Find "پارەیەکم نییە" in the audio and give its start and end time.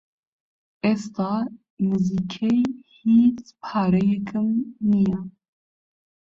3.61-5.19